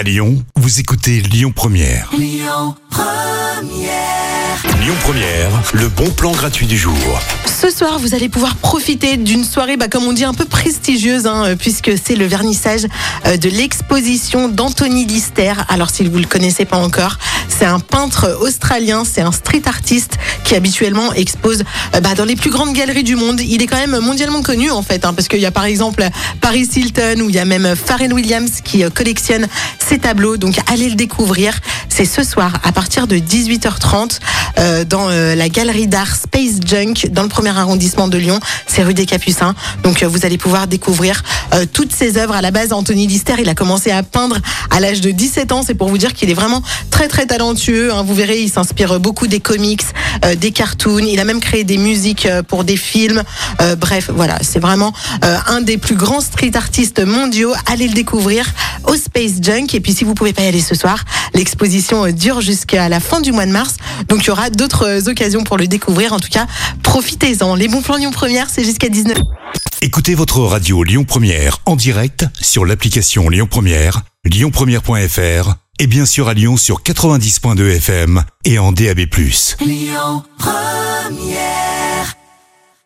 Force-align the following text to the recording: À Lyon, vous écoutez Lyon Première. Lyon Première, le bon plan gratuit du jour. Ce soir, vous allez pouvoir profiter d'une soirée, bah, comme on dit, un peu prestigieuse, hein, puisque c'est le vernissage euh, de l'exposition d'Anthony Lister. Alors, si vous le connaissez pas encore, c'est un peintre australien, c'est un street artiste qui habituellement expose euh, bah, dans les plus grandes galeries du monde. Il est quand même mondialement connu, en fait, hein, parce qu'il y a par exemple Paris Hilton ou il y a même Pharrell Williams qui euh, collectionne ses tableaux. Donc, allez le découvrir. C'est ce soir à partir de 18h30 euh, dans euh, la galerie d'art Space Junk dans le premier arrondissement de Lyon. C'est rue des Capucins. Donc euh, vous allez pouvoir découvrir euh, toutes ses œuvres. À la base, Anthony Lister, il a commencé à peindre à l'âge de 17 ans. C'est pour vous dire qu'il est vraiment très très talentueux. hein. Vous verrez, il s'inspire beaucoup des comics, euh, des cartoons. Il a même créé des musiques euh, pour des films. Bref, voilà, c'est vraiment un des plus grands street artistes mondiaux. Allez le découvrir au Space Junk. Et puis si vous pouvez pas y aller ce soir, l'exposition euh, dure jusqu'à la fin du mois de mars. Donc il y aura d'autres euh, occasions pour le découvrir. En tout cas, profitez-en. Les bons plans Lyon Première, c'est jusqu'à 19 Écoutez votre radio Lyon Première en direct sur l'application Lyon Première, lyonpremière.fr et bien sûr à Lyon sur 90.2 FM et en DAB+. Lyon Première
À 0.00 0.02
Lyon, 0.02 0.42
vous 0.56 0.80
écoutez 0.80 1.20
Lyon 1.20 1.52
Première. 1.54 2.08
Lyon 2.16 2.74
Première, 5.02 5.50
le 5.74 5.88
bon 5.88 6.08
plan 6.08 6.32
gratuit 6.32 6.66
du 6.66 6.78
jour. 6.78 6.96
Ce 7.44 7.70
soir, 7.70 7.98
vous 7.98 8.14
allez 8.14 8.30
pouvoir 8.30 8.56
profiter 8.56 9.18
d'une 9.18 9.44
soirée, 9.44 9.76
bah, 9.76 9.88
comme 9.88 10.04
on 10.04 10.14
dit, 10.14 10.24
un 10.24 10.32
peu 10.32 10.46
prestigieuse, 10.46 11.26
hein, 11.26 11.54
puisque 11.58 11.92
c'est 12.02 12.16
le 12.16 12.24
vernissage 12.24 12.86
euh, 13.26 13.36
de 13.36 13.50
l'exposition 13.50 14.48
d'Anthony 14.48 15.04
Lister. 15.04 15.52
Alors, 15.68 15.90
si 15.90 16.06
vous 16.06 16.18
le 16.18 16.24
connaissez 16.24 16.64
pas 16.64 16.78
encore, 16.78 17.18
c'est 17.48 17.66
un 17.66 17.80
peintre 17.80 18.38
australien, 18.40 19.04
c'est 19.04 19.20
un 19.20 19.32
street 19.32 19.64
artiste 19.66 20.16
qui 20.44 20.54
habituellement 20.54 21.12
expose 21.12 21.64
euh, 21.94 22.00
bah, 22.00 22.14
dans 22.14 22.24
les 22.24 22.36
plus 22.36 22.50
grandes 22.50 22.72
galeries 22.72 23.04
du 23.04 23.16
monde. 23.16 23.40
Il 23.42 23.60
est 23.62 23.66
quand 23.66 23.76
même 23.76 23.98
mondialement 24.00 24.40
connu, 24.40 24.70
en 24.70 24.80
fait, 24.80 25.04
hein, 25.04 25.12
parce 25.12 25.28
qu'il 25.28 25.40
y 25.40 25.46
a 25.46 25.50
par 25.50 25.64
exemple 25.66 26.08
Paris 26.40 26.68
Hilton 26.74 27.20
ou 27.20 27.28
il 27.28 27.34
y 27.34 27.38
a 27.38 27.44
même 27.44 27.74
Pharrell 27.76 28.14
Williams 28.14 28.62
qui 28.64 28.84
euh, 28.84 28.88
collectionne 28.88 29.46
ses 29.90 29.98
tableaux. 29.98 30.36
Donc, 30.36 30.56
allez 30.68 30.88
le 30.88 30.94
découvrir. 30.94 31.58
C'est 31.88 32.04
ce 32.04 32.22
soir 32.22 32.52
à 32.62 32.70
partir 32.70 33.08
de 33.08 33.16
18h30 33.16 34.20
euh, 34.58 34.84
dans 34.84 35.10
euh, 35.10 35.34
la 35.34 35.48
galerie 35.48 35.88
d'art 35.88 36.14
Space 36.14 36.60
Junk 36.64 37.08
dans 37.10 37.24
le 37.24 37.28
premier 37.28 37.50
arrondissement 37.50 38.06
de 38.06 38.16
Lyon. 38.16 38.38
C'est 38.68 38.84
rue 38.84 38.94
des 38.94 39.04
Capucins. 39.04 39.56
Donc 39.82 40.04
euh, 40.04 40.06
vous 40.06 40.24
allez 40.24 40.38
pouvoir 40.38 40.68
découvrir 40.68 41.24
euh, 41.54 41.66
toutes 41.70 41.92
ses 41.92 42.18
œuvres. 42.18 42.34
À 42.34 42.40
la 42.40 42.52
base, 42.52 42.72
Anthony 42.72 43.08
Lister, 43.08 43.34
il 43.40 43.48
a 43.48 43.56
commencé 43.56 43.90
à 43.90 44.04
peindre 44.04 44.36
à 44.70 44.78
l'âge 44.78 45.00
de 45.00 45.10
17 45.10 45.50
ans. 45.50 45.62
C'est 45.66 45.74
pour 45.74 45.88
vous 45.88 45.98
dire 45.98 46.14
qu'il 46.14 46.30
est 46.30 46.34
vraiment 46.34 46.62
très 46.90 47.08
très 47.08 47.26
talentueux. 47.26 47.92
hein. 47.92 48.04
Vous 48.06 48.14
verrez, 48.14 48.40
il 48.40 48.48
s'inspire 48.48 49.00
beaucoup 49.00 49.26
des 49.26 49.40
comics, 49.40 49.82
euh, 50.24 50.36
des 50.36 50.52
cartoons. 50.52 51.04
Il 51.04 51.18
a 51.18 51.24
même 51.24 51.40
créé 51.40 51.64
des 51.64 51.78
musiques 51.78 52.26
euh, 52.26 52.44
pour 52.44 52.62
des 52.62 52.76
films. 52.76 53.24
Bref, 53.78 54.10
voilà, 54.14 54.38
c'est 54.42 54.58
vraiment 54.58 54.92
un 55.22 55.60
des 55.60 55.76
plus 55.78 55.94
grands 55.94 56.20
street 56.20 56.52
artistes 56.54 57.00
mondiaux. 57.00 57.52
Allez 57.66 57.88
le 57.88 57.94
découvrir 57.94 58.46
au 58.90 58.96
Space 58.96 59.40
Junk. 59.40 59.68
Et 59.74 59.80
puis 59.80 59.92
si 59.92 60.04
vous 60.04 60.14
pouvez 60.14 60.32
pas 60.32 60.42
y 60.42 60.48
aller 60.48 60.60
ce 60.60 60.74
soir, 60.74 61.04
l'exposition 61.34 62.04
euh, 62.04 62.12
dure 62.12 62.40
jusqu'à 62.40 62.88
la 62.88 63.00
fin 63.00 63.20
du 63.20 63.32
mois 63.32 63.46
de 63.46 63.52
mars. 63.52 63.76
Donc 64.08 64.24
il 64.24 64.26
y 64.26 64.30
aura 64.30 64.50
d'autres 64.50 64.86
euh, 64.86 65.10
occasions 65.10 65.44
pour 65.44 65.56
le 65.56 65.66
découvrir. 65.66 66.12
En 66.12 66.18
tout 66.18 66.28
cas, 66.28 66.46
profitez-en. 66.82 67.54
Les 67.54 67.68
bons 67.68 67.82
plans 67.82 67.96
Lyon 67.96 68.10
Première, 68.10 68.50
c'est 68.50 68.64
jusqu'à 68.64 68.88
19 68.88 69.16
Écoutez 69.82 70.14
votre 70.14 70.40
radio 70.40 70.82
Lyon 70.82 71.04
Première 71.04 71.58
en 71.64 71.74
direct 71.74 72.26
sur 72.38 72.66
l'application 72.66 73.28
Lyon 73.30 73.46
Première, 73.48 74.02
lyonpremière.fr 74.24 75.54
et 75.78 75.86
bien 75.86 76.04
sûr 76.04 76.28
à 76.28 76.34
Lyon 76.34 76.58
sur 76.58 76.82
90.2 76.82 77.76
FM 77.76 78.22
et 78.44 78.58
en 78.58 78.72
DAB+. 78.72 79.00
Lyon 79.60 80.22
Première 80.38 81.29